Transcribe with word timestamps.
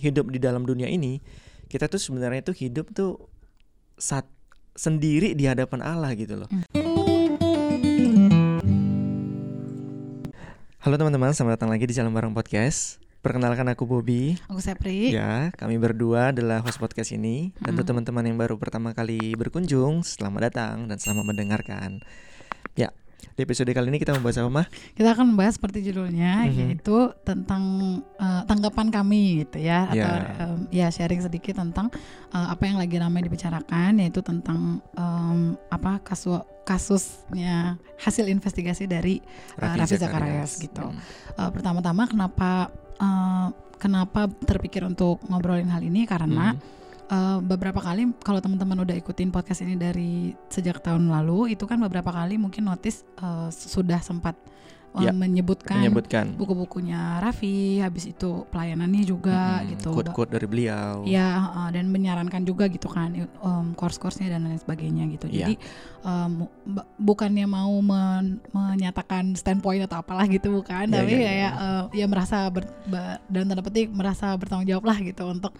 hidup 0.00 0.32
di 0.32 0.40
dalam 0.40 0.64
dunia 0.64 0.88
ini 0.88 1.20
kita 1.68 1.86
tuh 1.86 2.00
sebenarnya 2.00 2.40
tuh 2.40 2.56
hidup 2.56 2.88
tuh 2.90 3.20
saat 4.00 4.24
sendiri 4.72 5.36
di 5.36 5.44
hadapan 5.44 5.84
Allah 5.84 6.16
gitu 6.16 6.40
loh. 6.40 6.48
Hmm. 6.48 6.64
Halo 10.80 10.96
teman-teman, 10.96 11.36
selamat 11.36 11.60
datang 11.60 11.70
lagi 11.70 11.84
di 11.84 11.92
Jalan 11.92 12.08
Bareng 12.16 12.32
Podcast. 12.32 12.96
Perkenalkan 13.20 13.68
aku 13.68 13.84
Bobby. 13.84 14.40
Aku 14.48 14.64
Sepri. 14.64 15.12
Ya, 15.12 15.52
kami 15.60 15.76
berdua 15.76 16.32
adalah 16.32 16.64
host 16.64 16.80
podcast 16.80 17.12
ini. 17.12 17.52
Dan 17.60 17.76
untuk 17.76 17.84
Mm. 17.84 17.90
teman-teman 17.92 18.24
yang 18.24 18.40
baru 18.40 18.56
pertama 18.56 18.96
kali 18.96 19.36
berkunjung, 19.36 20.00
selamat 20.00 20.40
datang 20.48 20.76
dan 20.88 20.96
selamat 20.96 21.24
mendengarkan. 21.28 22.00
Ya, 22.80 22.96
di 23.30 23.40
episode 23.40 23.68
kali 23.68 23.88
ini 23.88 23.98
kita 23.98 24.12
membahas 24.12 24.38
apa, 24.38 24.50
Mah? 24.50 24.66
Kita 24.92 25.08
akan 25.10 25.32
membahas 25.32 25.56
seperti 25.56 25.80
judulnya 25.82 26.44
Mhm. 26.44 26.54
yaitu 26.56 26.96
tentang 27.22 27.62
eh, 28.16 28.42
tanggapan 28.44 28.88
kami 28.88 29.22
gitu 29.42 29.58
ya 29.58 29.86
atau 29.86 29.96
Ya. 29.96 30.36
em, 30.38 30.58
ya 30.70 30.86
sharing 30.88 31.20
sedikit 31.20 31.56
tentang 31.56 31.88
eh, 32.28 32.46
apa 32.46 32.62
yang 32.64 32.76
lagi 32.76 32.96
ramai 32.96 33.20
dibicarakan 33.20 33.98
yaitu 33.98 34.20
tentang 34.20 34.78
em, 34.92 35.38
apa 35.68 36.00
kasus 36.00 36.40
kasusnya 36.64 37.76
hasil 37.96 38.26
investigasi 38.26 38.84
dari 38.84 39.18
Eh, 39.56 39.74
Raffi 39.76 39.96
Zacharias 39.96 40.58
gitu. 40.58 40.82
Hmm. 40.82 40.98
Eh, 41.34 41.50
pertama-tama 41.50 42.04
kenapa 42.04 42.68
eh, 42.96 43.46
kenapa 43.76 44.28
terpikir 44.28 44.84
untuk 44.84 45.24
ngobrolin 45.24 45.68
hal 45.68 45.80
ini 45.80 46.04
karena 46.04 46.52
Hmm. 46.52 46.60
Eh, 47.10 47.38
beberapa 47.40 47.78
kali 47.78 48.14
kalau 48.18 48.38
teman-teman 48.38 48.80
udah 48.80 48.94
ikutin 48.94 49.28
podcast 49.28 49.60
ini 49.60 49.74
dari 49.74 50.12
sejak 50.46 50.78
tahun 50.78 51.06
lalu 51.06 51.52
itu 51.52 51.64
kan 51.64 51.78
beberapa 51.78 52.08
kali 52.08 52.34
mungkin 52.34 52.64
notice 52.64 53.02
eh, 53.16 53.48
sudah 53.50 53.98
sempat 54.00 54.34
eh, 54.36 54.58
Ya, 55.00 55.14
menyebutkan 55.14 55.78
menyebutkan. 55.78 56.34
buku-bukunya 56.34 56.98
Raffi 57.18 57.78
habis 57.78 58.06
itu 58.06 58.42
pelayanannya 58.46 59.02
juga 59.04 59.62
Mm-mm, 59.62 59.70
gitu. 59.72 59.90
quote-quote 59.92 60.32
dari 60.32 60.46
beliau. 60.46 61.06
ya 61.06 61.28
eh, 61.62 61.68
dan 61.72 61.86
menyarankan 61.88 62.42
juga 62.42 62.66
gitu 62.66 62.86
kan 62.86 63.14
um, 63.38 63.70
course-course-nya 63.72 64.34
dan 64.34 64.42
lain 64.44 64.58
sebagainya 64.58 65.06
gitu. 65.10 65.26
Iya. 65.26 65.46
jadi 65.46 65.54
bu- 66.66 66.88
bukannya 66.98 67.46
mau 67.46 67.70
men- 67.80 68.42
menyatakan 68.50 69.34
standpoint 69.34 69.84
atau 69.84 70.00
apalah 70.00 70.26
gitu 70.26 70.50
bukan. 70.50 70.86
Iya, 70.86 70.96
tapi 70.96 71.12
iya, 71.12 71.22
kayak 71.22 71.52
eh, 71.56 71.82
ya 71.94 72.06
merasa 72.06 72.36
ber, 72.48 72.66
ber- 72.84 73.22
dalam 73.26 73.46
tanda 73.46 73.62
petik 73.62 73.90
merasa 73.90 74.34
bertanggung 74.34 74.66
jawab 74.66 74.84
lah 74.84 74.98
gitu 74.98 75.22
untuk 75.24 75.54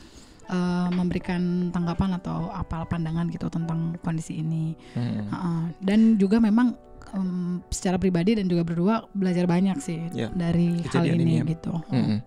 eh, 0.51 0.89
memberikan 0.91 1.41
tanggapan 1.69 2.17
atau 2.17 2.51
apa 2.51 2.83
pandangan 2.84 3.27
gitu 3.29 3.47
tentang 3.47 3.95
kondisi 3.98 4.39
ini 4.39 4.75
Hmm. 4.92 5.25
Heeh. 5.25 5.61
dan 5.81 6.01
juga 6.17 6.39
memang 6.39 6.75
em, 7.11 7.59
secara 7.69 7.97
pribadi 7.97 8.34
dan 8.34 8.47
juga 8.47 8.62
berdua 8.62 8.95
belajar 9.12 9.42
banyak 9.45 9.79
sih 9.79 10.11
Ya, 10.12 10.29
dari 10.29 10.79
hal 10.84 11.07
ini, 11.09 11.19
ini 11.20 11.34
ya. 11.37 11.45
gitu. 11.48 11.75
Mm-mm. 11.89 12.19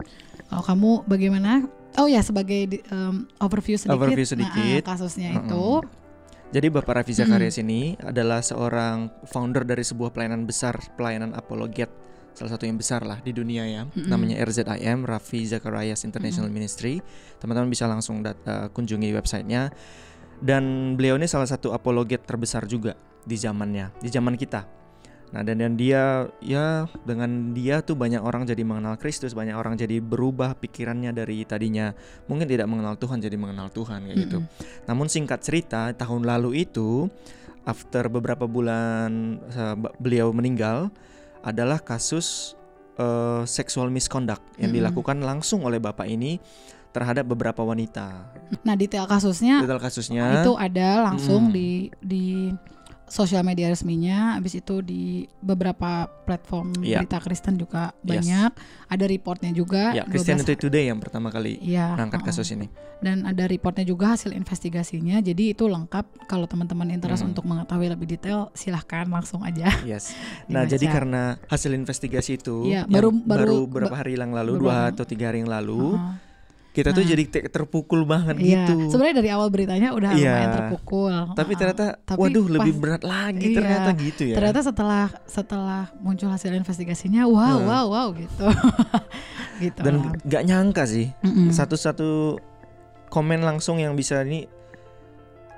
Kalau 0.46 0.64
kamu 0.66 0.92
bagaimana? 1.06 1.52
Oh 1.94 2.04
ya 2.06 2.20
sebagai 2.20 2.68
di- 2.68 2.84
em, 2.86 3.24
overview 3.38 3.76
sedikit, 3.76 3.96
Overview 3.96 4.24
nah, 4.24 4.32
sedikit. 4.34 4.82
kasusnya 4.86 5.30
Mm-mm. 5.34 5.46
itu. 5.46 5.66
Jadi 6.52 6.68
Bapak 6.70 6.94
Raffi 6.96 7.14
Zacharias 7.16 7.58
ini 7.58 7.98
adalah 7.98 8.40
seorang 8.40 9.10
founder 9.26 9.64
dari 9.64 9.82
sebuah 9.82 10.12
pelayanan 10.12 10.44
besar, 10.44 10.78
pelayanan 10.94 11.34
apologet, 11.34 11.90
salah 12.34 12.52
satu 12.58 12.66
yang 12.66 12.78
besar 12.78 13.06
lah 13.06 13.22
di 13.22 13.32
dunia 13.32 13.64
ya. 13.66 13.82
Mm-mm. 13.86 14.10
Namanya 14.10 14.42
RZIM, 14.42 15.06
Raffi 15.06 15.46
Zacharias 15.46 16.02
International 16.04 16.50
Mm-mm. 16.50 16.58
Ministry. 16.58 17.00
Teman-teman 17.38 17.70
bisa 17.70 17.86
langsung 17.86 18.26
dat- 18.26 18.42
eh, 18.46 18.68
kunjungi 18.74 19.14
websitenya. 19.14 19.70
Dan 20.44 20.98
beliau 21.00 21.16
ini 21.16 21.30
salah 21.30 21.48
satu 21.48 21.72
apologet 21.72 22.28
terbesar 22.28 22.68
juga 22.68 23.00
di 23.24 23.40
zamannya, 23.40 23.96
di 24.04 24.10
zaman 24.12 24.36
kita. 24.36 24.84
Nah 25.34 25.42
dan, 25.42 25.58
dan 25.58 25.74
dia 25.74 26.30
ya 26.46 26.86
dengan 27.10 27.58
dia 27.58 27.82
tuh 27.82 27.98
banyak 27.98 28.22
orang 28.22 28.46
jadi 28.46 28.62
mengenal 28.62 29.02
Kristus, 29.02 29.34
banyak 29.34 29.58
orang 29.58 29.74
jadi 29.74 29.98
berubah 29.98 30.54
pikirannya 30.60 31.10
dari 31.10 31.42
tadinya 31.42 31.90
mungkin 32.30 32.46
tidak 32.46 32.70
mengenal 32.70 33.00
Tuhan 33.02 33.18
jadi 33.18 33.34
mengenal 33.34 33.74
Tuhan 33.74 34.06
kayak 34.06 34.18
gitu. 34.30 34.38
Mm-mm. 34.46 34.86
Namun 34.86 35.10
singkat 35.10 35.42
cerita 35.42 35.90
tahun 35.96 36.28
lalu 36.28 36.70
itu 36.70 37.10
after 37.66 38.14
beberapa 38.14 38.46
bulan 38.46 39.42
ba- 39.80 39.96
beliau 39.98 40.30
meninggal 40.36 40.94
adalah 41.44 41.78
kasus 41.78 42.56
eh, 42.96 43.44
sexual 43.44 43.92
misconduct 43.92 44.42
yang 44.56 44.72
Mm-mm. 44.72 44.80
dilakukan 44.80 45.20
langsung 45.22 45.68
oleh 45.68 45.78
bapak 45.78 46.08
ini 46.08 46.40
terhadap 46.94 47.26
beberapa 47.26 47.66
wanita. 47.66 48.30
Nah 48.62 48.78
detail 48.78 49.10
kasusnya 49.10 49.66
Detail 49.66 49.82
kasusnya 49.82 50.46
itu 50.46 50.54
ada 50.54 51.10
langsung 51.10 51.50
Mm. 51.50 51.54
di 51.54 51.70
di 52.00 52.26
sosial 53.14 53.46
media 53.46 53.70
resminya, 53.70 54.34
habis 54.34 54.58
itu 54.58 54.82
di 54.82 55.04
beberapa 55.38 56.10
platform 56.26 56.74
Iya. 56.82 56.98
berita 56.98 57.22
Kristen 57.22 57.56
juga 57.56 57.94
Yes. 58.02 58.10
banyak, 58.26 58.52
ada 58.90 59.06
reportnya 59.06 59.54
juga. 59.54 59.94
12 59.94 60.10
Christianity 60.10 60.58
Today 60.58 60.90
yang 60.90 60.98
pertama 60.98 61.30
kali 61.30 61.62
Iya, 61.62 61.94
mengangkat 61.94 62.20
heeh. 62.20 62.30
kasus 62.34 62.50
ini. 62.50 62.68
dan 63.04 63.28
ada 63.28 63.44
reportnya 63.44 63.84
juga 63.84 64.16
hasil 64.16 64.32
investigasinya 64.32 65.20
jadi 65.20 65.52
itu 65.52 65.68
lengkap 65.68 66.24
kalau 66.24 66.48
teman-teman 66.48 66.88
interest 66.88 67.20
Hmm. 67.20 67.36
untuk 67.36 67.44
mengetahui 67.44 67.92
lebih 67.92 68.08
detail 68.08 68.48
silahkan 68.54 69.04
langsung 69.06 69.44
aja 69.44 69.68
Yes. 69.84 70.16
Nah, 70.48 70.64
jadi 70.64 70.88
karena 70.88 71.36
hasil 71.46 71.76
investigasi 71.76 72.40
itu 72.40 72.64
Iya, 72.66 72.88
yang 72.88 73.12
baru- 73.12 73.20
baru- 73.20 73.68
beberapa 73.68 73.92
hari 73.94 74.16
yang 74.16 74.32
lalu, 74.32 74.56
baru 74.56 74.64
dua 74.64 74.76
atau 74.90 75.04
tiga 75.04 75.28
hari 75.28 75.44
yang 75.44 75.52
lalu, 75.52 76.00
Heeh. 76.00 76.16
Kita 76.74 76.90
tuh 76.90 77.00
Nah. 77.00 77.10
jadi 77.10 77.24
te- 77.26 77.48
terpukul 77.48 78.02
banget 78.02 78.34
Iya, 78.36 78.66
gitu. 78.66 78.90
sebenarnya 78.90 79.16
dari 79.16 79.30
awal 79.30 79.48
beritanya 79.48 79.94
udah 79.94 80.10
Iya. 80.12 80.26
lumayan 80.26 80.50
terpukul 80.52 81.14
Tapi 81.32 81.52
ternyata, 81.54 81.86
Tapi 82.00 82.18
waduh, 82.18 82.46
lebih 82.50 82.74
pas- 82.74 82.82
berat 82.82 83.04
lagi 83.04 83.46
iya, 83.48 83.56
ternyata 83.56 83.90
gitu 83.96 84.24
ya. 84.26 84.36
ternyata 84.36 84.62
setelah 84.64 85.06
setelah 85.24 85.82
muncul 85.98 86.28
hasil 86.28 86.50
investigasinya 86.50 87.24
wow 87.24 87.40
Heeh. 87.56 87.62
wow 87.64 87.86
wow 87.88 88.08
gitu 88.12 88.46
gitu 89.64 89.80
dan 89.80 89.94
lah. 90.02 90.18
nggak 90.20 90.44
nyangka 90.44 90.84
sih 90.84 91.14
satu-satu 91.48 92.42
komen 93.08 93.40
langsung 93.40 93.78
yang 93.78 93.94
bisa 93.94 94.20
ini 94.20 94.50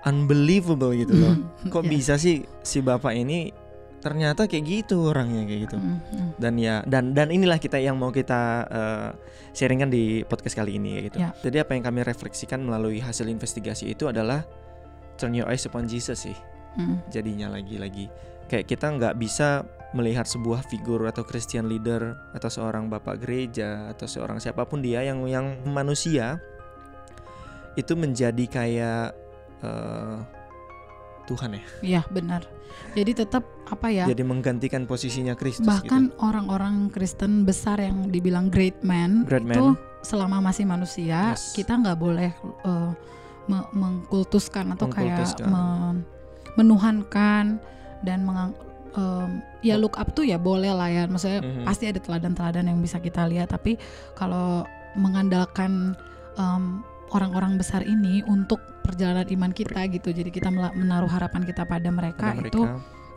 unbelievable 0.03 0.93
gitu 0.93 1.15
loh 1.15 1.35
kok 1.65 1.81
Iya. 1.81 1.89
bisa 1.89 2.13
sih 2.15 2.43
si 2.59 2.79
bapak 2.79 3.15
ini 3.15 3.49
ternyata 4.05 4.45
kayak 4.45 4.61
gitu 4.69 5.09
orangnya 5.09 5.49
kayak 5.49 5.61
gitu 5.65 5.77
Mm-mm. 5.81 6.37
dan 6.37 6.53
ya 6.61 6.85
dan 6.85 7.17
dan 7.17 7.33
inilah 7.33 7.57
kita 7.57 7.81
yang 7.81 7.97
mau 7.97 8.13
kita 8.13 8.41
eh, 8.69 9.09
sharingkan 9.57 9.89
di 9.89 10.21
podcast 10.21 10.53
kali 10.53 10.77
ini 10.77 11.09
gitu 11.09 11.17
Ya. 11.17 11.33
jadi 11.41 11.65
apa 11.65 11.73
yang 11.73 11.81
kami 11.81 12.05
refleksikan 12.05 12.61
melalui 12.61 13.01
hasil 13.01 13.25
investigasi 13.25 13.89
itu 13.89 14.05
adalah 14.05 14.45
turn 15.17 15.33
your 15.33 15.49
eyes 15.49 15.65
upon 15.65 15.89
Jesus 15.89 16.21
sih 16.21 16.37
Mm. 16.75 16.99
jadinya 17.07 17.47
lagi-lagi 17.55 18.11
kayak 18.45 18.67
kita 18.67 18.91
nggak 18.93 19.15
bisa 19.15 19.63
melihat 19.95 20.27
sebuah 20.27 20.59
figur 20.67 21.07
atau 21.07 21.23
Christian 21.23 21.71
leader 21.71 22.19
atau 22.35 22.51
seorang 22.51 22.91
bapak 22.91 23.23
gereja 23.23 23.87
atau 23.89 24.05
seorang 24.05 24.43
siapa 24.43 24.67
pun 24.67 24.83
dia 24.83 24.99
yang 25.01 25.23
yang 25.23 25.55
manusia 25.65 26.35
itu 27.79 27.95
menjadi 27.95 28.45
kayak 28.45 29.15
eh, 29.63 30.17
Tuhan 31.25 31.51
ya 31.51 31.63
Iya 31.81 32.01
benar 32.07 32.45
jadi 32.91 33.11
tetap 33.17 33.43
apa 33.65 33.87
ya 33.87 34.05
jadi 34.05 34.21
menggantikan 34.21 34.83
posisinya 34.83 35.33
Kristus 35.33 35.65
bahkan 35.65 36.09
gitu. 36.09 36.19
orang-orang 36.19 36.87
Kristen 36.89 37.43
besar 37.43 37.79
yang 37.79 38.07
dibilang 38.07 38.47
great 38.47 38.77
man 38.81 39.23
Great 39.23 39.43
itu 39.43 39.73
man. 39.73 39.79
selama 40.01 40.37
masih 40.43 40.63
manusia 40.63 41.33
Yes. 41.33 41.51
kita 41.51 41.75
nggak 41.75 41.97
boleh 41.97 42.29
eh, 42.63 42.91
me- 43.45 43.69
mengkultuskan 43.71 44.73
atau 44.73 44.85
Mengkultuskan. 44.85 45.43
kayak 45.43 45.51
men- 45.51 46.03
menuhankan 46.55 47.45
dan 48.01 48.19
mengang- 48.21 48.55
em, 48.93 49.29
ya 49.61 49.75
look 49.75 49.95
up 49.95 50.11
tuh 50.11 50.23
ya 50.23 50.37
boleh 50.37 50.71
lah 50.71 50.87
ya 50.87 51.03
maksudnya 51.05 51.41
Mhm. 51.41 51.63
pasti 51.63 51.85
ada 51.85 51.99
teladan-teladan 51.99 52.65
yang 52.65 52.79
bisa 52.79 52.97
kita 52.97 53.25
lihat 53.25 53.49
tapi 53.49 53.75
kalau 54.13 54.63
mengandalkan 54.95 55.95
em, 56.35 56.83
orang-orang 57.09 57.55
besar 57.55 57.79
ini 57.81 58.19
untuk 58.25 58.59
perjalanan 58.85 59.25
iman 59.27 59.51
kita 59.51 59.81
gitu 59.89 60.09
jadi 60.11 60.29
kita 60.29 60.49
menaruh 60.51 61.09
harapan 61.09 61.41
kita 61.41 61.65
pada 61.65 61.89
mereka, 61.89 62.31
Pada 62.31 62.45
itu 62.45 62.61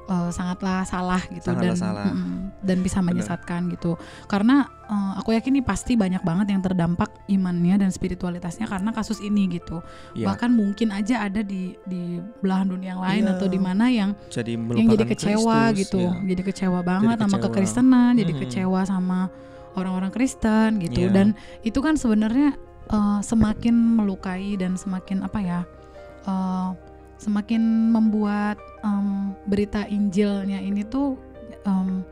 eh, 0.08 0.30
sangatlah 0.32 0.82
salah 0.82 1.20
gitu 1.28 1.52
Sangatlah 1.52 1.68
dan 1.68 1.76
salah. 1.76 2.04
mm, 2.08 2.64
dan 2.64 2.78
bisa 2.80 2.98
menyesatkan 2.98 3.68
gitu 3.68 4.00
karena 4.24 4.64
eh, 4.82 5.12
aku 5.20 5.36
yakin 5.36 5.52
ini 5.52 5.62
pasti 5.62 5.94
banyak 5.94 6.24
banget 6.24 6.48
yang 6.48 6.64
terdampak 6.64 7.12
imannya 7.28 7.76
dan 7.78 7.90
spiritualitasnya 7.90 8.64
karena 8.64 8.88
kasus 8.90 9.20
ini 9.20 9.52
gitu 9.52 9.84
ya, 10.16 10.24
bahkan 10.26 10.48
mungkin 10.48 10.90
aja 10.90 11.22
ada 11.22 11.44
di 11.44 11.76
di 11.84 12.16
belahan 12.40 12.66
dunia 12.66 12.96
yang 12.96 13.02
lain 13.02 13.22
Iya. 13.22 13.32
atau 13.36 13.46
di 13.46 13.60
mana 13.60 13.84
yang 13.88 14.16
jadi 14.26 14.56
yang 14.56 14.88
jadi 14.88 15.04
kecewa 15.06 15.56
Kristus, 15.68 15.80
gitu 15.84 16.00
ya. 16.02 16.12
jadi 16.24 16.42
kecewa 16.42 16.80
banget 16.80 17.16
sama 17.18 17.28
kecewa. 17.30 17.44
kekristenan 17.46 18.12
jadi 18.16 18.32
Mhm. 18.32 18.40
kecewa 18.40 18.80
sama 18.82 19.18
orang-orang 19.70 20.10
Kristen 20.10 20.80
gitu 20.80 21.04
Iya. 21.04 21.12
dan 21.12 21.26
itu 21.60 21.78
kan 21.78 21.94
sebenarnya 21.94 22.56
eh, 22.88 23.20
semakin 23.20 23.74
melukai 23.96 24.56
dan 24.56 24.74
semakin 24.74 25.22
apa 25.22 25.38
ya 25.38 25.60
eh, 26.24 26.68
semakin 27.18 27.62
membuat 27.90 28.56
em, 28.80 29.34
berita 29.44 29.82
Injilnya 29.84 30.62
ini 30.62 30.86
tuh 30.86 31.18
em, 31.64 32.06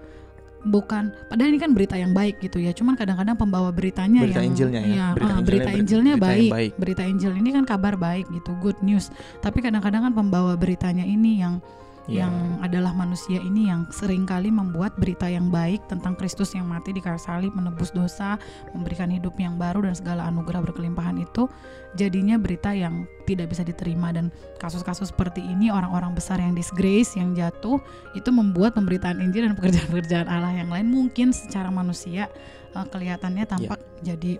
bukan 0.66 1.14
padahal 1.30 1.54
ini 1.54 1.62
kan 1.62 1.70
berita 1.70 1.94
yang 1.94 2.10
baik 2.10 2.42
gitu 2.42 2.58
ya 2.58 2.74
cuman 2.74 2.98
kadang-kadang 2.98 3.38
pembawa 3.38 3.70
beritanya 3.70 4.26
Berita 4.26 4.42
yang 4.42 4.50
Injilnya 4.50 4.80
ya, 4.82 4.88
iya, 4.90 5.06
berita 5.14 5.30
eh, 5.30 5.38
Injilnya 5.38 5.46
berita 5.46 5.70
ber- 5.70 5.78
Injilnya 5.78 6.14
berita 6.14 6.26
baik. 6.26 6.50
baik. 6.50 6.72
berita 6.74 7.02
Injil 7.06 7.32
ini 7.38 7.48
kan 7.54 7.64
kabar 7.64 7.94
baik 7.94 8.26
gitu 8.34 8.50
good 8.58 8.78
news 8.82 9.14
tapi 9.38 9.62
kadang-kadang 9.62 10.10
kan 10.10 10.12
pembawa 10.12 10.58
beritanya 10.58 11.06
ini 11.06 11.38
yang 11.38 11.62
Iya. 12.06 12.26
yang 12.26 12.62
adalah 12.62 12.94
manusia 12.94 13.42
ini 13.42 13.66
yang 13.66 13.90
sering 13.90 14.30
kali 14.30 14.54
membuat 14.54 14.94
berita 14.94 15.26
yang 15.26 15.50
baik 15.50 15.82
tentang 15.90 16.14
Kristus 16.14 16.54
yang 16.54 16.70
mati 16.70 16.94
di 16.94 17.02
kayu 17.02 17.18
salib 17.18 17.50
menebus 17.50 17.90
dosa, 17.90 18.38
memberikan 18.70 19.10
hidup 19.10 19.34
yang 19.42 19.58
baru 19.58 19.82
dan 19.82 19.94
segala 19.98 20.30
anugerah 20.30 20.62
berkelimpahan 20.62 21.18
itu 21.18 21.50
jadinya 21.98 22.38
berita 22.38 22.70
yang 22.70 23.10
tidak 23.26 23.50
bisa 23.50 23.66
diterima 23.66 24.14
dan 24.14 24.30
kasus-kasus 24.62 25.10
seperti 25.10 25.42
ini 25.42 25.66
orang-orang 25.74 26.14
besar 26.14 26.38
yang 26.38 26.54
disgrace 26.54 27.18
yang 27.18 27.34
jatuh 27.34 27.82
itu 28.14 28.30
membuat 28.30 28.78
pemberitaan 28.78 29.18
Injil 29.18 29.50
dan 29.50 29.58
pekerjaan-pekerjaan 29.58 30.30
Allah 30.30 30.54
yang 30.54 30.70
lain 30.70 30.86
mungkin 30.86 31.34
secara 31.34 31.74
manusia 31.74 32.30
eh, 32.70 32.86
kelihatannya 32.86 33.44
tampak 33.50 33.82
jadi 34.06 34.38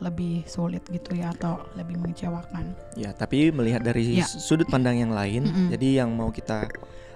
lebih 0.00 0.42
sulit 0.48 0.80
gitu 0.88 1.12
ya 1.12 1.30
atau 1.36 1.60
lebih 1.76 2.00
mengecewakan. 2.00 2.72
Ya, 2.96 3.12
tapi 3.12 3.52
melihat 3.52 3.84
dari 3.84 4.16
Ya. 4.16 4.24
sudut 4.26 4.64
pandang 4.66 4.96
yang 4.96 5.12
lain, 5.12 5.44
Mm-mm. 5.44 5.68
jadi 5.76 6.04
yang 6.04 6.10
mau 6.16 6.32
kita 6.32 6.66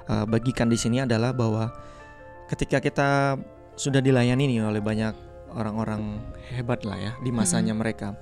uh, 0.09 0.25
bagikan 0.29 0.69
di 0.69 0.77
sini 0.77 1.01
adalah 1.01 1.33
bahwa 1.33 1.73
ketika 2.53 2.79
kita 2.85 3.41
sudah 3.75 4.05
dilayani 4.05 4.47
nih 4.53 4.61
oleh 4.63 4.85
banyak 4.85 5.17
orang-orang 5.57 6.21
hebat 6.53 6.85
lah 6.85 6.99
ya 7.01 7.13
di 7.25 7.33
masanya 7.33 7.73
mereka, 7.73 8.15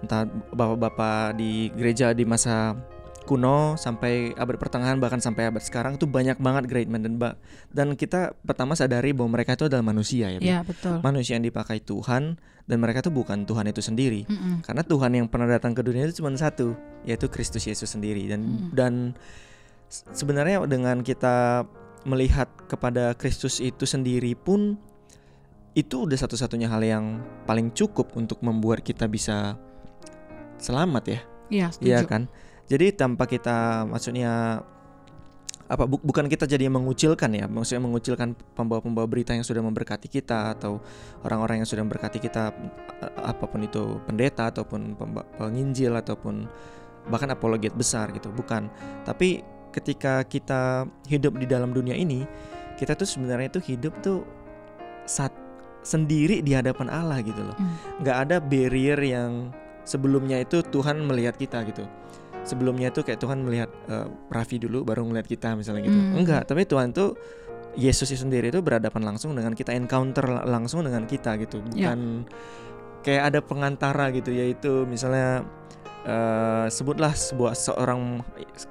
entah 0.00 0.24
bapak-bapak 0.54 1.34
di 1.34 1.68
gereja 1.74 2.14
di 2.14 2.22
masa 2.22 2.78
kuno 3.26 3.74
sampai 3.74 4.32
abad 4.32 4.56
pertengahan 4.56 4.96
bahkan 4.96 5.18
sampai 5.18 5.44
abad 5.44 5.58
sekarang 5.58 5.94
itu 5.94 6.06
banyak 6.06 6.38
banget 6.38 6.64
great 6.64 6.86
man 6.86 7.02
dan 7.02 7.14
ba- 7.16 7.34
dan 7.68 7.92
kita 7.92 8.32
pertama 8.40 8.72
sadari 8.72 9.10
bahwa 9.10 9.34
mereka 9.34 9.52
itu 9.52 9.66
adalah 9.66 9.82
manusia 9.82 10.30
ya. 10.30 10.38
Ya 10.38 10.58
betul. 10.62 11.02
manusia 11.02 11.34
yang 11.34 11.42
dipakai 11.42 11.78
Tuhan 11.78 12.38
dan 12.64 12.76
mereka 12.76 12.98
itu 13.00 13.10
bukan 13.10 13.42
Tuhan 13.42 13.66
itu 13.66 13.78
sendiri. 13.78 14.24
Mm-mm. 14.24 14.62
Karena 14.62 14.80
Tuhan 14.80 15.10
yang 15.12 15.26
pernah 15.26 15.46
datang 15.48 15.70
ke 15.70 15.82
dunia 15.82 16.02
itu 16.02 16.18
cuma 16.18 16.30
satu, 16.32 16.72
yaitu 17.02 17.26
Kristus 17.26 17.62
Yesus 17.62 17.86
sendiri. 17.88 18.26
Dan 18.26 18.40
Mm. 18.40 18.70
dan 18.72 18.92
se- 19.86 20.06
sebenarnya 20.12 20.62
dengan 20.64 20.98
kita 21.00 21.66
melihat 22.02 22.46
kepada 22.64 23.12
Kristus 23.12 23.58
itu 23.58 23.82
sendiri 23.82 24.34
pun 24.34 24.78
itu 25.72 26.02
udah 26.02 26.16
satu-satunya 26.16 26.66
hal 26.66 26.80
yang 26.80 27.04
paling 27.42 27.68
cukup 27.70 28.14
untuk 28.14 28.40
membuat 28.40 28.80
kita 28.80 29.04
bisa 29.04 29.58
selamat 30.56 31.04
ya. 31.06 31.20
Iya 31.46 31.66
Iya 31.78 31.98
setuju. 32.00 32.06
kan? 32.08 32.22
Jadi 32.66 32.94
tanpa 32.94 33.24
kita 33.26 33.86
maksudnya 33.86 34.62
apa 35.66 35.82
bu- 35.82 35.98
bukan 35.98 36.30
kita 36.30 36.46
jadi 36.46 36.70
mengucilkan 36.70 37.26
ya, 37.34 37.50
maksudnya 37.50 37.82
mengucilkan 37.82 38.38
pembawa-pembawa 38.54 39.06
berita 39.10 39.34
yang 39.34 39.42
sudah 39.42 39.62
memberkati 39.66 40.06
kita 40.06 40.54
atau 40.54 40.78
orang-orang 41.26 41.62
yang 41.62 41.68
sudah 41.68 41.82
memberkati 41.82 42.22
kita 42.22 42.54
a- 43.02 43.34
apa 43.34 43.50
pun 43.50 43.66
itu 43.66 43.98
pendeta 44.06 44.54
ataupun 44.54 44.94
penginjil 45.34 45.90
ataupun 45.98 46.46
bahkan 47.10 47.34
apologet 47.34 47.74
besar 47.74 48.14
gitu, 48.14 48.30
bukan. 48.30 48.70
Tapi 49.02 49.42
ketika 49.74 50.22
kita 50.22 50.86
hidup 51.10 51.34
di 51.34 51.50
dalam 51.50 51.74
dunia 51.74 51.98
ini, 51.98 52.22
kita 52.78 52.94
tuh 52.94 53.06
sebenarnya 53.06 53.58
tuh 53.58 53.62
hidup 53.66 53.94
tuh 54.06 54.22
saat 55.02 55.34
sendiri 55.82 56.42
di 56.42 56.50
hadapan 56.50 56.90
Allah 56.90 57.22
gitu 57.22 57.46
loh 57.46 57.54
Mm. 57.54 58.02
nggak 58.02 58.16
ada 58.26 58.36
barrier 58.42 58.98
yang 58.98 59.54
sebelumnya 59.86 60.42
itu 60.42 60.58
Tuhan 60.66 60.98
melihat 61.06 61.38
kita 61.38 61.62
gitu 61.62 61.86
sebelumnya 62.46 62.88
itu 62.88 63.02
kayak 63.02 63.18
Tuhan 63.18 63.42
melihat 63.42 63.68
eh, 63.90 64.06
Raffi 64.30 64.56
dulu 64.56 64.86
baru 64.86 65.02
melihat 65.02 65.26
kita 65.26 65.52
misalnya 65.52 65.82
gitu 65.84 65.98
Hmm. 65.98 66.16
enggak 66.16 66.46
tapi 66.46 66.62
Tuhan 66.64 66.94
tuh 66.94 67.18
Yesus 67.76 68.08
itu 68.08 68.24
sendiri 68.24 68.48
itu 68.48 68.64
berhadapan 68.64 69.04
langsung 69.04 69.36
dengan 69.36 69.52
kita 69.52 69.74
encounter 69.74 70.24
la- 70.24 70.46
langsung 70.48 70.80
dengan 70.80 71.04
kita 71.04 71.36
gitu 71.36 71.60
Ya. 71.74 71.92
bukan 71.92 72.24
kayak 73.02 73.22
ada 73.28 73.40
pengantara 73.44 74.08
gitu 74.10 74.32
yaitu 74.32 74.86
misalnya 74.86 75.44
eh, 76.02 76.66
sebutlah 76.70 77.12
sebuah 77.12 77.52
seorang 77.52 78.22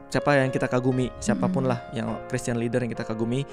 siapa 0.10 0.40
yang 0.40 0.50
kita 0.50 0.66
kagumi 0.66 1.12
siapa 1.20 1.46
pun 1.46 1.68
Mm-mm. 1.68 1.72
lah 1.72 1.80
yang 1.92 2.18
Christian 2.26 2.58
leader 2.58 2.80
yang 2.82 2.90
kita 2.90 3.04
kagumi 3.04 3.44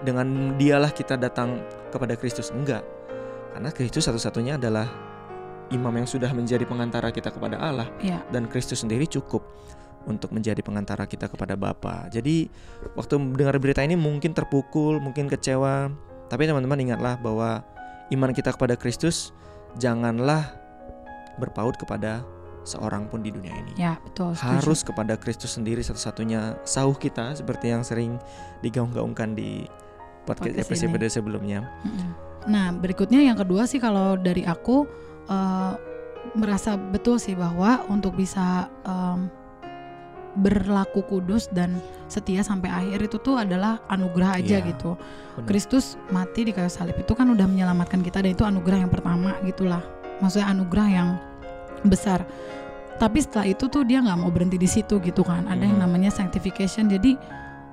dengan 0.00 0.54
dialah 0.54 0.92
kita 0.92 1.16
datang 1.16 1.60
kepada 1.88 2.14
Kristus 2.14 2.52
enggak 2.52 2.84
karena 3.50 3.68
Kristus 3.72 4.06
satu-satunya 4.06 4.56
adalah 4.56 4.86
imam 5.70 5.94
yang 5.94 6.06
sudah 6.06 6.30
menjadi 6.30 6.66
pengantara 6.66 7.10
kita 7.10 7.30
kepada 7.30 7.56
Allah 7.56 7.86
Iya. 8.02 8.20
dan 8.30 8.46
Kristus 8.46 8.82
sendiri 8.82 9.06
cukup 9.06 9.42
untuk 10.04 10.32
menjadi 10.32 10.64
pengantara 10.64 11.04
kita 11.04 11.28
kepada 11.28 11.54
Bapa. 11.54 12.08
Jadi 12.08 12.48
waktu 12.96 13.20
mendengar 13.20 13.60
berita 13.60 13.84
ini 13.84 13.94
mungkin 13.94 14.32
terpukul, 14.32 14.96
mungkin 14.96 15.28
kecewa, 15.28 15.92
tapi 16.26 16.48
teman-teman 16.48 16.80
ingatlah 16.80 17.14
bahwa 17.20 17.60
iman 18.08 18.32
kita 18.32 18.56
kepada 18.56 18.80
Kristus 18.80 19.30
janganlah 19.76 20.56
berpaut 21.36 21.76
kepada 21.76 22.24
seorang 22.62 23.08
pun 23.08 23.20
di 23.20 23.32
dunia 23.32 23.52
ini. 23.56 23.72
Ya 23.76 23.96
betul. 24.00 24.32
setuju. 24.36 24.56
Harus 24.60 24.80
kepada 24.84 25.14
Kristus 25.16 25.56
sendiri 25.56 25.80
satu-satunya 25.80 26.60
sauh 26.64 26.92
kita 26.92 27.36
seperti 27.36 27.72
yang 27.72 27.84
sering 27.84 28.16
digaung-gaungkan 28.60 29.32
di 29.32 29.64
podcast 30.24 30.56
Podcast 30.56 30.68
ini. 30.80 30.88
episode 30.92 31.06
sebelumnya. 31.08 31.60
Mm-mm. 31.84 32.10
Nah 32.48 32.72
berikutnya 32.72 33.20
yang 33.20 33.36
kedua 33.36 33.64
sih 33.64 33.76
kalau 33.76 34.16
dari 34.16 34.44
aku 34.44 34.84
eh, 35.26 35.72
merasa 36.32 36.76
betul 36.76 37.16
sih 37.16 37.34
bahwa 37.34 37.82
untuk 37.88 38.14
bisa 38.14 38.68
em, 38.84 39.26
berlaku 40.30 41.02
kudus 41.02 41.50
dan 41.50 41.82
setia 42.06 42.46
sampai 42.46 42.70
akhir 42.70 43.10
itu 43.10 43.18
tuh 43.18 43.34
adalah 43.34 43.82
anugerah 43.90 44.38
aja 44.38 44.62
Iya, 44.62 44.68
gitu. 44.70 44.94
Kristus 45.42 45.98
mati 46.08 46.46
di 46.46 46.52
kayu 46.54 46.70
salib 46.70 46.94
itu 46.94 47.12
kan 47.18 47.26
udah 47.26 47.46
menyelamatkan 47.50 47.98
kita 47.98 48.22
dan 48.22 48.30
itu 48.30 48.46
anugerah 48.46 48.86
yang 48.86 48.92
pertama 48.92 49.34
gitulah. 49.42 49.82
Maksudnya 50.22 50.54
anugerah 50.54 50.86
yang 50.86 51.08
besar. 51.82 52.22
Tapi 53.00 53.18
setelah 53.24 53.48
itu 53.48 53.66
tuh 53.66 53.82
dia 53.82 54.04
nggak 54.04 54.18
mau 54.20 54.30
berhenti 54.30 54.54
di 54.54 54.68
situ 54.68 55.00
gitu 55.02 55.24
kan. 55.24 55.48
Ada 55.50 55.66
yang 55.66 55.80
Mhm. 55.80 55.84
namanya 55.88 56.10
sanctification. 56.12 56.86
Jadi 56.86 57.16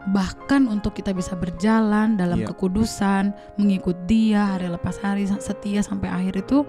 bahkan 0.08 0.66
untuk 0.66 0.96
kita 0.96 1.12
bisa 1.12 1.36
berjalan 1.36 2.16
dalam 2.16 2.40
Iya. 2.42 2.56
kekudusan, 2.56 3.36
mengikut 3.60 4.08
Dia 4.08 4.56
hari 4.56 4.72
lepas 4.72 4.98
hari 4.98 5.28
setia 5.28 5.84
sampai 5.84 6.08
akhir 6.10 6.42
itu 6.42 6.64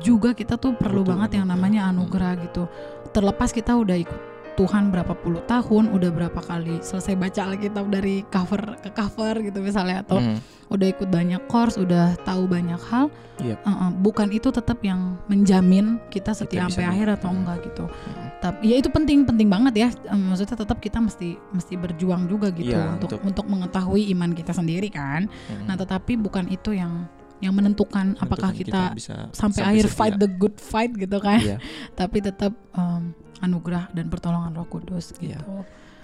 juga 0.00 0.32
kita 0.32 0.56
tuh 0.56 0.72
perlu 0.74 1.04
Butuh 1.04 1.12
banget 1.16 1.30
yang 1.40 1.46
namanya 1.48 1.86
Mhm. 1.86 1.90
anugerah 1.92 2.32
gitu. 2.40 2.64
Terlepas 3.12 3.52
kita 3.52 3.76
udah 3.76 3.96
ikut 3.96 4.20
Tuhan 4.54 4.94
berapa 4.94 5.18
puluh 5.18 5.42
tahun, 5.50 5.90
udah 5.90 6.14
berapa 6.14 6.38
kali 6.38 6.78
selesai 6.78 7.18
baca 7.18 7.50
Alkitab 7.50 7.90
dari 7.90 8.22
cover 8.30 8.78
ke 8.78 8.86
cover 8.94 9.42
gitu 9.42 9.58
misalnya 9.58 10.06
atau 10.06 10.22
Hmm, 10.22 10.38
udah 10.70 10.94
ikut 10.94 11.10
banyak 11.10 11.42
course, 11.50 11.74
udah 11.74 12.14
tahu 12.22 12.46
banyak 12.46 12.78
hal, 12.86 13.10
Yep. 13.42 13.58
uh, 13.66 13.70
uh, 13.74 13.90
bukan 13.98 14.30
itu 14.30 14.54
tetap 14.54 14.78
yang 14.86 15.18
menjamin 15.26 15.98
kita 16.06 16.30
setia 16.30 16.70
bisa 16.70 16.70
sampai 16.70 16.86
akhir 16.86 17.18
atau 17.18 17.34
Hmm. 17.34 17.38
enggak 17.42 17.58
gitu. 17.66 17.84
hmm. 17.90 18.26
Tapi 18.38 18.62
ya 18.70 18.76
itu 18.78 18.88
penting 18.94 19.26
penting 19.26 19.50
banget 19.50 19.74
ya. 19.74 19.88
Maksudnya 20.14 20.54
tetap 20.54 20.78
kita 20.78 21.02
mesti 21.02 21.34
mesti 21.50 21.74
berjuang 21.74 22.30
juga 22.30 22.54
gitu 22.54 22.78
Iya, 22.78 22.94
untuk 22.94 23.10
untuk- 23.10 23.26
untuk 23.26 23.46
mengetahui 23.50 24.06
iman 24.14 24.30
kita 24.30 24.54
sendiri 24.54 24.86
kan. 24.86 25.26
Hmm. 25.50 25.66
Nah 25.66 25.74
tetapi 25.74 26.14
bukan 26.14 26.46
itu 26.46 26.78
yang 26.78 27.10
yang 27.44 27.52
menentukan 27.52 28.16
apakah 28.16 28.56
Menentukan 28.56 28.96
kita, 28.96 28.96
bisa 28.96 29.14
sampai, 29.36 29.76
akhir 29.76 29.86
setia. 29.92 29.98
fight 30.00 30.14
the 30.16 30.30
good 30.40 30.56
fight 30.56 30.92
gitu 30.96 31.20
kan. 31.20 31.40
Iya. 31.44 31.58
Tapi 32.00 32.24
tetap 32.24 32.56
um, 32.72 33.12
anugerah 33.44 33.92
dan 33.92 34.08
pertolongan 34.08 34.56
Roh 34.56 34.64
Kudus 34.64 35.12
gitu. 35.20 35.36
Iya. 35.36 35.40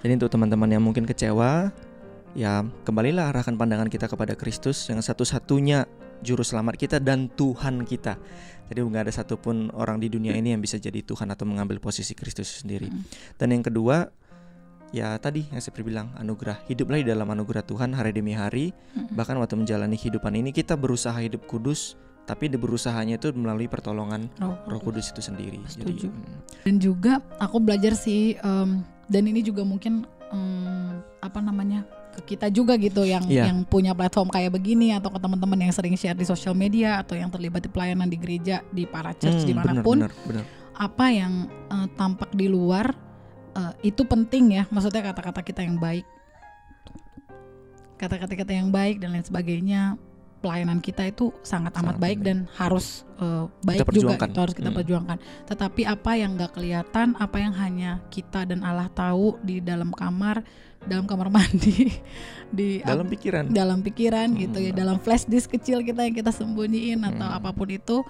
Jadi 0.05 0.11
untuk 0.21 0.29
teman-teman 0.29 0.69
yang 0.69 0.83
mungkin 0.85 1.09
kecewa, 1.09 1.73
ya 2.37 2.61
kembalilah 2.85 3.33
arahkan 3.33 3.57
pandangan 3.57 3.89
kita 3.89 4.05
kepada 4.05 4.37
Kristus 4.37 4.85
yang 4.89 5.01
satu-satunya 5.01 5.89
juru 6.21 6.45
selamat 6.45 6.77
kita 6.77 6.97
dan 7.01 7.27
Tuhan 7.33 7.81
kita. 7.83 8.21
Jadi 8.71 8.79
nggak 8.79 9.09
ada 9.09 9.13
satupun 9.13 9.67
orang 9.75 9.99
di 9.99 10.07
dunia 10.07 10.31
ini 10.31 10.55
yang 10.55 10.61
bisa 10.63 10.79
jadi 10.79 11.03
Tuhan 11.03 11.27
atau 11.27 11.43
mengambil 11.43 11.81
posisi 11.83 12.15
Kristus 12.15 12.63
sendiri. 12.63 12.87
Dan 13.35 13.51
yang 13.51 13.65
kedua, 13.65 14.07
ya 14.91 15.15
tadi 15.17 15.47
yang 15.49 15.59
saya 15.63 15.73
bilang 15.81 16.11
anugerah. 16.19 16.63
Hiduplah 16.67 16.99
di 16.99 17.07
dalam 17.07 17.27
anugerah 17.27 17.63
Tuhan 17.63 17.95
hari 17.95 18.11
demi 18.11 18.35
hari. 18.35 18.75
Mm-mm. 18.95 19.15
Bahkan 19.15 19.35
waktu 19.39 19.55
menjalani 19.57 19.95
kehidupan 19.95 20.35
ini 20.35 20.51
kita 20.51 20.75
berusaha 20.75 21.15
hidup 21.17 21.47
kudus, 21.47 21.95
tapi 22.27 22.47
di 22.51 22.55
berusahanya 22.59 23.17
itu 23.17 23.33
melalui 23.33 23.67
pertolongan 23.67 24.29
Roh, 24.37 24.55
Roh 24.67 24.79
Kudus 24.79 25.09
itu 25.11 25.19
sendiri. 25.23 25.59
Setuju. 25.67 26.07
mm, 26.07 26.63
dan 26.67 26.75
juga 26.77 27.13
aku 27.41 27.57
belajar 27.59 27.97
sih 27.97 28.37
em, 28.37 28.85
dan 29.09 29.23
ini 29.25 29.41
juga 29.41 29.65
mungkin 29.65 30.05
em, 30.31 31.01
apa 31.19 31.39
namanya 31.41 31.83
ke 32.11 32.35
kita 32.35 32.51
juga 32.51 32.75
gitu 32.75 33.07
yang 33.07 33.23
Iya. 33.23 33.47
yang 33.51 33.63
punya 33.63 33.95
platform 33.95 34.27
kayak 34.27 34.51
begini 34.51 34.91
atau 34.91 35.07
ke 35.11 35.19
teman-teman 35.19 35.59
yang 35.63 35.73
sering 35.73 35.95
share 35.95 36.15
di 36.15 36.27
sosial 36.27 36.51
media 36.51 36.99
atau 36.99 37.15
yang 37.15 37.31
terlibat 37.31 37.63
di 37.63 37.71
pelayanan 37.71 38.11
di 38.11 38.19
gereja 38.19 38.59
di 38.67 38.83
para 38.83 39.15
church 39.15 39.43
hmm, 39.43 39.49
di 39.49 39.53
mana 39.55 39.79
pun 39.79 40.03
benar, 40.03 40.11
benar, 40.27 40.43
benar. 40.43 40.45
apa 40.75 41.05
yang 41.07 41.33
eh, 41.71 41.87
tampak 41.95 42.35
di 42.35 42.51
luar 42.51 42.91
eh, 43.53 43.73
itu 43.83 44.01
penting 44.03 44.45
ya 44.53 44.63
maksudnya 44.67 45.01
kata-kata 45.03 45.41
kita 45.41 45.61
yang 45.61 45.77
baik 45.77 46.05
kata-kata 47.95 48.33
kita 48.33 48.51
yang 48.51 48.69
baik 48.69 48.97
dan 48.97 49.13
lain 49.13 49.21
sebagainya 49.21 49.81
pelayanan 50.41 50.81
kita 50.81 51.05
itu 51.05 51.29
sangat 51.41 51.69
amat 51.77 51.93
Sangat 51.93 52.01
baik 52.01 52.17
penting. 52.19 52.49
dan 52.49 52.57
harus 52.57 53.05
eh, 53.15 53.45
baik 53.61 53.85
juga 53.93 54.17
itu 54.17 54.39
harus 54.39 54.55
kita 54.57 54.69
Hmm. 54.69 54.77
perjuangkan 54.77 55.17
tetapi 55.45 55.81
apa 55.85 56.11
yang 56.17 56.33
nggak 56.33 56.51
kelihatan 56.51 57.07
apa 57.15 57.37
yang 57.37 57.53
hanya 57.53 58.01
kita 58.09 58.41
dan 58.43 58.65
Allah 58.65 58.89
tahu 58.89 59.37
di 59.39 59.61
dalam 59.61 59.93
kamar 59.93 60.41
dalam 60.81 61.05
kamar 61.05 61.29
mandi 61.37 61.93
di 62.49 62.81
Dalam 62.81 63.05
pikiran. 63.05 63.53
dalam 63.53 63.79
pikiran 63.79 64.33
gitu 64.33 64.57
ya 64.57 64.73
Hmm. 64.73 64.79
dalam 64.81 64.97
flash 64.97 65.29
disk 65.29 65.53
kecil 65.53 65.85
kita 65.85 66.01
yang 66.01 66.17
kita 66.17 66.33
sembunyiin 66.33 67.05
atau 67.05 67.27
Hmm. 67.27 67.37
apa 67.37 67.53
pun 67.53 67.69
itu 67.69 68.01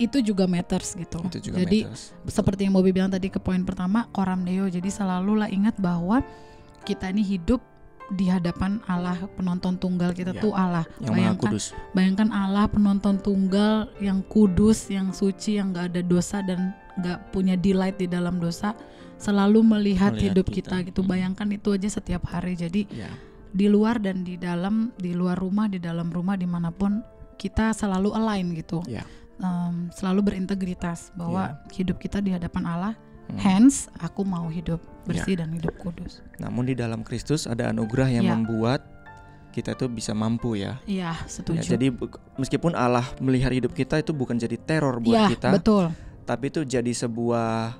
itu 0.00 0.24
juga 0.24 0.44
matters 0.44 0.96
gitu 0.96 1.20
Itu 1.28 1.38
juga 1.44 1.60
jadi 1.60 1.78
matters. 1.86 2.16
Betul. 2.18 2.32
seperti 2.32 2.60
yang 2.64 2.72
Bobby 2.72 2.90
bilang 2.90 3.08
tadi 3.08 3.28
ke 3.28 3.36
poin 3.36 3.60
pertama 3.60 4.08
koram 4.08 4.40
deo 4.40 4.64
jadi 4.66 4.88
selalulah 4.88 5.46
ingat 5.46 5.76
bahwa 5.76 6.24
kita 6.82 7.12
ini 7.12 7.20
hidup 7.20 7.60
di 8.10 8.26
hadapan 8.26 8.82
Allah 8.84 9.14
penonton 9.36 9.76
tunggal 9.76 10.10
kita 10.10 10.34
Ya. 10.34 10.42
tuh 10.42 10.50
Allah. 10.50 10.82
Yang 10.98 11.04
Maha 11.04 11.14
Bayangkan 11.14 11.52
Kudus. 11.52 11.64
bayangkan 11.94 12.28
Allah 12.32 12.64
penonton 12.66 13.14
tunggal 13.16 13.74
yang 14.00 14.18
kudus, 14.24 14.90
yang 14.90 15.14
suci, 15.14 15.62
yang 15.62 15.70
nggak 15.70 15.94
ada 15.94 16.02
dosa 16.02 16.42
dan 16.42 16.74
nggak 16.98 17.30
punya 17.30 17.54
delight 17.54 17.94
di 17.96 18.10
dalam 18.10 18.42
dosa, 18.42 18.74
selalu 19.14 19.62
melihat, 19.62 20.10
Melihat 20.10 20.26
hidup 20.26 20.46
kita. 20.48 20.82
kita, 20.82 20.88
gitu. 20.90 21.00
Hmm. 21.00 21.10
Bayangkan 21.12 21.48
itu 21.54 21.70
aja 21.70 21.86
setiap 21.86 22.26
hari. 22.26 22.58
Jadi 22.58 22.90
Ya. 22.90 23.14
di 23.46 23.70
luar 23.70 24.02
dan 24.02 24.26
di 24.26 24.34
dalam, 24.34 24.90
di 24.98 25.14
luar 25.14 25.38
rumah, 25.38 25.70
di 25.70 25.78
dalam 25.78 26.10
rumah, 26.10 26.34
di 26.34 26.50
mana 26.50 26.74
pun 26.74 26.98
kita 27.38 27.70
selalu 27.70 28.10
align 28.10 28.58
gitu. 28.58 28.82
Ya. 28.90 29.06
Em, 29.40 29.88
selalu 29.90 30.20
berintegritas 30.22 31.08
bahwa 31.12 31.56
hidup 31.72 31.96
kita 31.96 32.20
di 32.20 32.30
hadapan 32.30 32.62
Allah. 32.62 32.94
Hmm. 33.26 33.38
Hence, 33.38 33.88
aku 33.96 34.20
mau 34.20 34.46
hidup 34.46 34.78
bersih 35.06 35.38
dan 35.38 35.48
hidup 35.50 35.72
kudus. 35.78 36.20
Namun 36.36 36.66
di 36.66 36.74
dalam 36.74 37.00
Kristus 37.00 37.46
ada 37.46 37.70
anugerah 37.70 38.10
yang 38.10 38.26
Ya. 38.26 38.34
membuat 38.34 38.84
kita 39.50 39.72
tuh 39.72 39.88
bisa 39.88 40.12
mampu 40.12 40.54
ya. 40.54 40.76
Iya, 40.84 41.16
Ya, 41.16 41.26
setuju. 41.26 41.62
jadi 41.64 41.88
bu- 41.88 42.10
meskipun 42.36 42.74
Allah 42.74 43.02
melihat 43.18 43.50
hidup 43.50 43.72
kita 43.72 43.98
itu 43.98 44.12
bukan 44.12 44.36
jadi 44.36 44.54
teror 44.56 45.00
buat 45.00 45.16
Iya, 45.16 45.26
kita, 45.30 45.48
betul. 45.56 45.90
tapi 46.22 46.44
itu 46.46 46.60
jadi 46.62 46.92
sebuah 46.92 47.74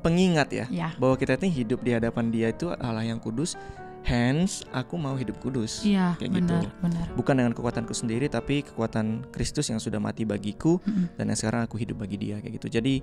pengingat 0.00 0.48
ya 0.52 0.66
Ya. 0.68 0.88
bahwa 0.94 1.16
kita 1.16 1.40
ini 1.40 1.50
hidup 1.50 1.80
di 1.80 1.90
hadapan 1.90 2.28
Dia 2.28 2.52
itu 2.52 2.68
Allah 2.70 3.02
yang 3.02 3.18
kudus. 3.18 3.56
Hence 4.04 4.68
aku 4.68 5.00
mau 5.00 5.16
hidup 5.16 5.40
kudus. 5.40 5.80
Iya, 5.80 6.12
Kayak 6.20 6.44
gitu. 6.44 6.54
benar, 6.54 6.64
benar. 6.84 7.06
Bukan 7.16 7.34
dengan 7.40 7.52
kekuatanku 7.56 7.96
sendiri 7.96 8.28
tapi 8.28 8.60
kekuatan 8.60 9.32
Kristus 9.32 9.72
yang 9.72 9.80
sudah 9.80 9.96
mati 9.96 10.28
bagiku 10.28 10.76
Mm-mm. 10.84 11.16
dan 11.16 11.32
yang 11.32 11.38
sekarang 11.40 11.64
aku 11.64 11.80
hidup 11.80 12.04
bagi 12.04 12.20
Dia 12.20 12.36
kayak 12.36 12.60
gitu. 12.60 12.68
Jadi 12.68 13.00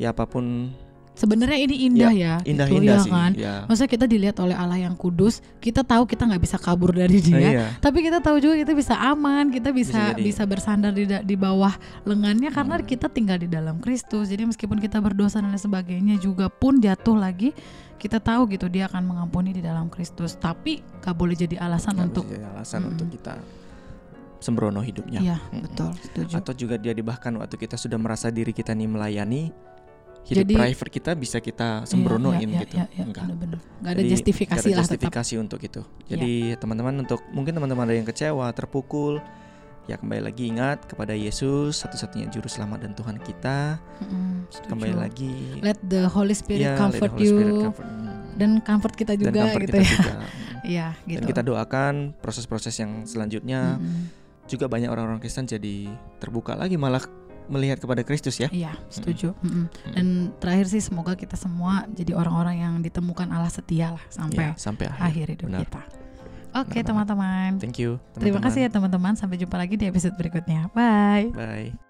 ya 0.00 0.16
apa 0.16 0.24
pun 0.24 0.72
Sebenarnya 1.18 1.58
ini 1.58 1.76
indah 1.90 2.12
ya, 2.14 2.34
gitu, 2.40 2.54
indah-indah 2.54 2.94
ya 2.94 3.02
sih. 3.02 3.10
kan? 3.10 3.30
Ya. 3.34 3.54
Maksudnya 3.66 3.90
kita 3.90 4.06
dilihat 4.06 4.38
oleh 4.38 4.54
Allah 4.54 4.78
yang 4.78 4.94
kudus, 4.94 5.42
kita 5.58 5.82
tahu 5.82 6.06
kita 6.06 6.30
nggak 6.30 6.42
bisa 6.46 6.54
kabur 6.56 6.94
dari 6.94 7.18
Nah, 7.18 7.26
Dia, 7.26 7.50
iya. 7.50 7.66
tapi 7.82 8.06
kita 8.06 8.22
tahu 8.22 8.38
juga 8.38 8.54
kita 8.54 8.70
bisa 8.72 8.94
aman, 8.94 9.50
kita 9.50 9.74
bisa 9.74 10.14
Bisa 10.14 10.22
bisa, 10.22 10.42
bersandar 10.46 10.94
di 10.94 11.04
di 11.04 11.34
bawah 11.34 11.74
lengannya 12.06 12.48
karena 12.48 12.78
Hmm. 12.78 12.86
kita 12.86 13.10
tinggal 13.10 13.34
di 13.36 13.50
dalam 13.50 13.82
Kristus. 13.82 14.30
Jadi 14.30 14.46
meskipun 14.46 14.78
kita 14.78 15.02
berdosa 15.02 15.42
dan 15.42 15.50
lain 15.50 15.58
sebagainya 15.58 16.14
juga 16.16 16.46
pun 16.46 16.78
jatuh 16.78 17.18
lagi, 17.18 17.50
kita 17.98 18.22
tahu 18.22 18.46
gitu 18.48 18.70
Dia 18.70 18.86
akan 18.86 19.02
mengampuni 19.02 19.50
di 19.50 19.58
dalam 19.58 19.90
Kristus. 19.90 20.38
Tapi 20.38 20.78
gak 21.02 21.12
boleh 21.12 21.34
jadi 21.34 21.58
alasan 21.58 21.98
Nggak 21.98 22.06
untuk 22.06 22.24
jadi 22.30 22.46
alasan 22.46 22.78
Mm-mm. 22.78 22.92
untuk 22.94 23.08
kita 23.10 23.34
sembrono 24.38 24.78
hidupnya. 24.78 25.18
Iya, 25.18 25.36
Mm-mm. 25.42 25.62
betul, 25.66 25.90
setuju. 25.98 26.34
Atau 26.38 26.54
juga 26.54 26.78
dia 26.78 26.94
bahkan 27.02 27.34
waktu 27.34 27.58
kita 27.58 27.74
sudah 27.74 27.98
merasa 27.98 28.30
diri 28.30 28.54
kita 28.54 28.70
nih 28.70 28.86
melayani 28.86 29.50
hidup 30.28 30.44
Jadi- 30.44 30.54
private 30.54 30.90
kita 30.92 31.10
bisa 31.14 31.38
kita 31.38 31.68
Iya, 31.80 31.88
sembronoin 31.88 32.44
iya, 32.46 32.60
gitu. 32.62 32.76
iya, 32.76 32.86
iya, 32.92 33.02
Enggak. 33.02 33.24
bener-bener. 33.24 33.58
Nggak 33.80 33.90
ada 33.90 33.98
Jadi, 33.98 34.10
justifikasi 34.12 34.60
ada 34.60 34.68
lah 34.68 34.68
tetap. 34.68 34.76
Iya. 34.76 34.82
justifikasi 34.84 35.34
untuk 35.38 35.60
itu. 35.60 35.80
Jadi 36.06 36.32
teman-teman 36.56 36.94
untuk 37.00 37.20
mungkin 37.30 37.52
teman-teman 37.52 37.84
ada 37.84 37.96
yang 37.96 38.04
kecewa, 38.04 38.46
terpukul, 38.52 39.24
ya 39.84 39.96
kembali 39.96 40.20
lagi 40.22 40.44
ingat 40.46 40.84
kepada 40.84 41.16
Yesus 41.16 41.80
satu-satunya 41.80 42.28
juru 42.28 42.44
selamat 42.44 42.84
dan 42.84 42.92
Tuhan 42.92 43.16
kita. 43.18 43.80
Setuju. 44.48 44.68
Kembali 44.68 44.94
lagi. 44.94 45.32
Let 45.58 45.80
the 45.82 46.04
Holy 46.06 46.36
Spirit 46.36 46.60
Ya, 46.62 46.76
comfort 46.76 47.08
Holy 47.10 47.24
Spirit 47.24 47.48
you 47.48 47.64
comfort. 47.64 47.88
Dan 48.36 48.50
comfort 48.60 48.94
kita 48.94 49.12
Dan 49.12 49.20
juga 49.24 49.40
comfort 49.42 49.62
gitu 49.62 49.72
kita 49.72 49.80
ya. 49.80 49.88
juga. 49.90 50.16
Iya, 50.60 50.88
gitu. 51.06 51.16
Dan 51.16 51.24
kita 51.24 51.40
doakan 51.40 51.94
proses-proses 52.18 52.74
yang 52.76 53.06
selanjutnya 53.06 53.78
Mm-mm. 53.78 54.10
juga 54.44 54.66
banyak 54.66 54.90
orang-orang 54.90 55.16
Kristen 55.16 55.46
jadi 55.46 55.86
terbuka 56.18 56.52
lagi 56.52 56.74
malah 56.74 57.00
melihat 57.48 57.80
kepada 57.80 58.00
Kristus 58.00 58.36
ya. 58.36 58.48
Iya, 58.48 58.76
setuju. 58.88 59.32
Mm-mm. 59.40 59.66
Dan 59.90 60.06
terakhir 60.38 60.68
sih 60.68 60.80
semoga 60.80 61.12
kita 61.12 61.34
semua 61.34 61.88
jadi 61.90 62.12
orang-orang 62.12 62.56
yang 62.60 62.74
ditemukan 62.78 63.28
Allah 63.28 63.48
setia 63.48 63.96
lah 63.96 64.04
sampai 64.08 64.52
Ya, 64.52 64.52
sampai 64.56 64.86
akhir. 64.86 65.02
akhir 65.04 65.26
hidup 65.34 65.46
Benar. 65.48 65.60
kita. 65.64 65.82
Oke, 66.56 66.80
banget. 66.80 66.86
teman-teman. 66.86 67.50
Thank 67.60 67.76
you. 67.76 68.00
Terima 68.14 68.40
teman-teman. 68.40 68.44
kasih 68.48 68.60
ya 68.64 68.70
teman-teman. 68.70 69.12
Sampai 69.14 69.36
jumpa 69.36 69.56
lagi 69.56 69.76
di 69.76 69.84
episode 69.84 70.16
berikutnya. 70.16 70.72
Bye. 70.72 71.28
Bye. 71.32 71.87